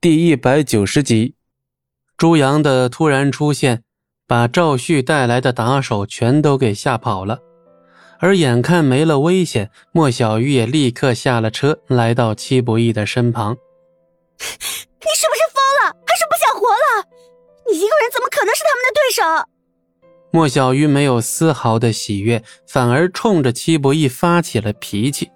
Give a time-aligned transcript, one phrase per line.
[0.00, 1.34] 第一百九十集，
[2.16, 3.82] 朱阳的突然出现，
[4.28, 7.40] 把赵旭带来的打手全都给吓跑了。
[8.20, 13.54] 而眼看没了危险，莫小鱼也立刻下了车，来到戚不义的身旁。
[14.38, 15.96] 你是不是疯了？
[16.06, 17.04] 还是不想活了？
[17.68, 19.50] 你一个人怎么可能是他们的对手？
[20.30, 25.28] 莫小鱼没有丝毫的喜悦，反而冲着戚不义发起了脾气，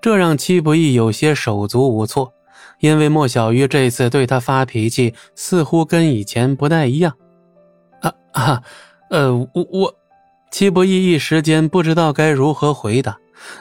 [0.00, 2.32] 这让戚不义有些手足无措。
[2.80, 7.12] 因为莫小鱼这次对他发脾气，似乎跟以前不太一样。
[8.00, 8.62] 啊啊，
[9.10, 9.94] 呃，我我，
[10.50, 13.16] 戚不义一时间不知道该如何回答。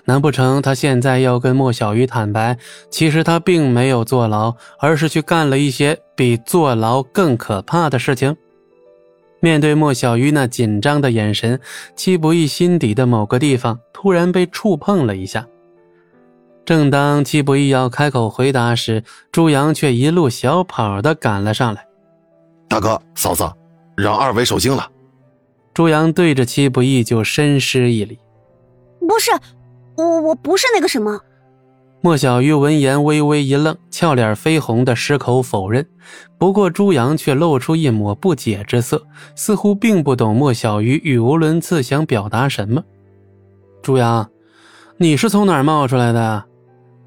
[0.06, 2.58] 难不成他现在要跟莫小鱼坦白，
[2.90, 8.36] 其实他并没有坐牢，而是去干了一些比坐牢更可怕的事情？
[9.42, 11.60] 面对莫小鱼那紧张的眼神，
[11.96, 15.46] 戚不义心底的某个地方突然被触碰了一下。
[16.66, 21.88] 正当戚不义要开口回答时，朱阳却一路小跑的赶了上来。
[22.68, 23.48] 大哥、嫂子，
[23.96, 24.90] 让二位受惊了。
[25.76, 28.18] 朱阳对着戚不义就深施一礼。
[29.08, 29.30] 不是，
[29.96, 31.20] 我我不是那个什么。
[32.02, 35.88] 莫小鱼闻言微微一愣，俏脸绯红的矢口否认。
[36.38, 42.84] 不过朱阳却露出一抹不解之色，似乎并不懂莫小鱼语无伦次想表达什么。
[43.84, 44.28] 朱阳，
[44.98, 46.44] 你是从哪儿冒出来的？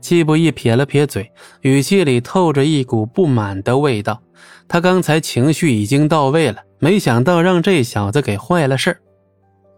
[0.08, 4.22] 戚不易撇了撇嘴，语气里透着一股不满的味道。
[4.66, 8.98] 他刚才情绪已经到位了，没想到让这小子给坏了事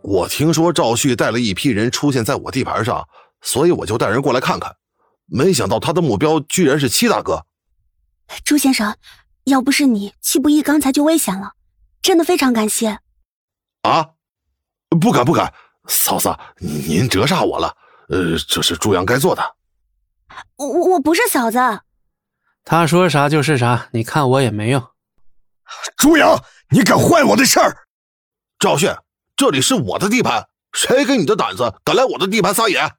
[0.03, 3.05] 我听说赵旭带了一批人出现在我地盘上，
[3.43, 4.77] 所以我就带人过来看看。
[5.27, 7.45] 没想到他的目标居然是戚大哥。
[8.45, 8.95] 朱先生，
[9.47, 11.55] 要不是你，戚不易刚才就危险了。
[12.01, 12.99] 真的非常感谢。
[13.83, 14.11] 啊，
[15.01, 15.53] 不敢不敢，
[15.89, 17.75] 嫂子，您折煞我了。
[18.11, 19.43] 呃，这是朱阳该做的。
[20.57, 21.59] 我我不是嫂子，
[22.65, 24.87] 他说啥就是啥，你看我也没用。
[25.97, 27.87] 朱阳，你敢坏我的事儿？
[28.59, 28.89] 赵旭，
[29.37, 32.93] 这里是我的地盘，谁给你的胆子敢来我的地盘撒野？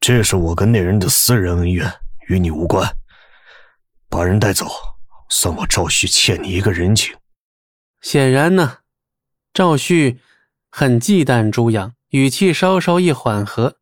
[0.00, 2.90] 这是我跟那人的私人恩怨，与你无关。
[4.08, 4.66] 把人带走，
[5.28, 7.16] 算我赵旭欠你一个人情。
[8.00, 8.78] 显然呢，
[9.54, 10.20] 赵旭
[10.70, 13.76] 很忌惮朱阳，语气稍稍一缓和。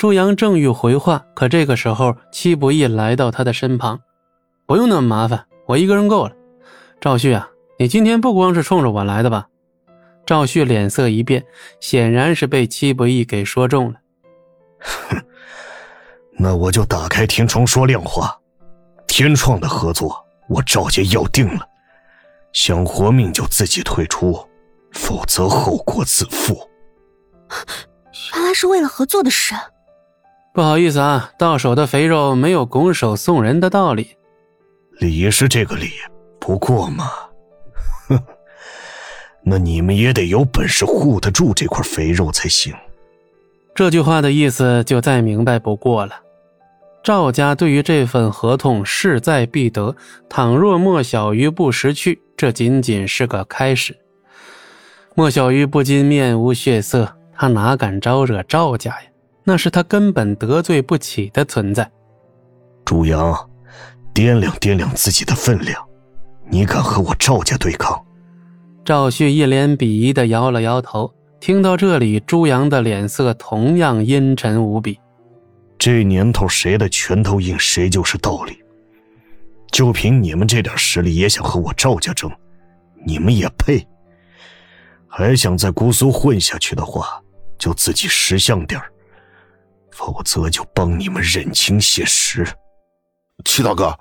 [0.00, 4.00] 朱阳正欲回话，可这个时候，戚不义来到他的身旁。
[4.64, 6.32] 不用那么麻烦，我一个人够了。
[7.02, 7.46] 赵旭啊，
[7.78, 9.46] 你今天不光是冲着我来的吧？
[10.24, 11.44] 赵旭脸色一变，
[11.80, 13.98] 显然是被戚不义给说中了。
[14.80, 15.22] 哼，
[16.32, 18.34] 那我就打开天窗说亮话。
[19.06, 20.16] 天创的合作，
[20.48, 21.68] 我赵家要定了。
[22.54, 24.48] 想活命就自己退出，
[24.92, 26.58] 否则后果自负。
[28.32, 29.54] 原来是为了合作的事。
[30.52, 34.16] 不好意思啊，到手的肥肉没有拱手送人的道理。
[34.98, 35.90] 理是这个理，
[36.40, 37.08] 不过嘛，
[38.08, 38.18] 哼，
[39.44, 42.74] 那你们也得有本事护得住这块肥肉才行。
[43.74, 46.14] 这句话的意思就再明白不过了。
[47.02, 49.94] 赵家对于这份合同势在必得，
[50.28, 53.96] 倘若莫小鱼不识趣，这仅仅是个开始。
[55.14, 59.09] 莫小鱼不禁面无血色，他哪敢招惹赵家呀？
[59.44, 61.90] 那是他根本得罪不起的存在。
[62.84, 63.34] 朱阳，
[64.14, 65.82] 掂量掂量自己的分量，
[66.48, 68.04] 你敢和我赵家对抗？
[68.84, 71.12] 赵旭一脸鄙夷的摇了摇头。
[71.38, 74.98] 听到这里，朱阳的脸色同样阴沉无比。
[75.78, 78.58] 这年头，谁的拳头硬，谁就是道理。
[79.70, 82.30] 就凭你们这点实力，也想和我赵家争？
[83.06, 83.86] 你们也配？
[85.08, 87.22] 还想在姑苏混下去的话，
[87.56, 88.92] 就自己识相点儿。
[90.00, 92.46] 否则就帮你们认清现实。
[93.44, 93.98] 齐大哥，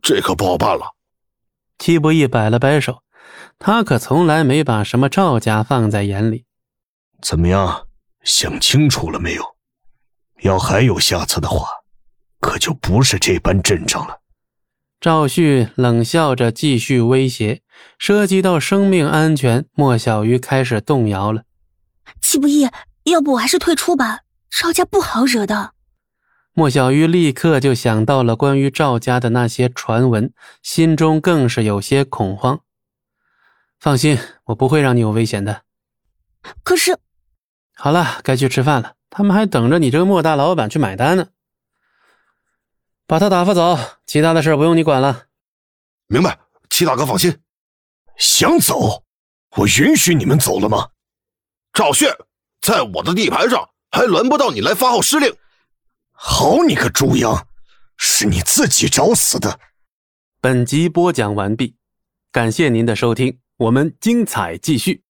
[0.00, 0.94] 这可不好办了。
[1.78, 3.02] 戚不义摆了摆手，
[3.58, 6.46] 他可从来没把什么赵家放在眼里。
[7.20, 7.86] 怎么样，
[8.24, 9.44] 想清楚了没有？
[10.40, 11.68] 要还有下次的话，
[12.40, 14.20] 可就不是这般阵仗了。
[15.00, 17.60] 赵旭冷笑着继续威胁，
[17.98, 21.42] 涉及到生命安全，莫小鱼开始动摇了。
[22.22, 22.66] 戚不义，
[23.04, 24.20] 要不我还是退出吧。
[24.52, 25.72] 赵家不好惹的，
[26.52, 30.32] 莫小鱼立刻就想到了关于赵家的那些传闻，
[30.62, 32.60] 心中更是有些恐慌。
[33.80, 35.62] 放心，我不会让你有危险的。
[36.62, 36.98] 可是，
[37.74, 41.28] 好了，该去吃饭了，他们还等着你这个莫大老板去买单呢。
[43.06, 43.76] 把他打发走，
[44.06, 45.24] 其他的事不用你管了。
[46.06, 46.38] 明白，
[46.70, 47.40] 齐大哥放心。
[48.16, 49.02] 想走，
[49.56, 50.90] 我允许你们走了吗？
[51.72, 52.06] 赵旭，
[52.60, 53.70] 在我的地盘上。
[53.92, 55.36] 还轮不到你来发号施令！
[56.12, 57.46] 好你个朱阳，
[57.98, 59.60] 是你自己找死的！
[60.40, 61.76] 本集播讲完毕，
[62.32, 65.04] 感谢您的收听，我们精彩继续。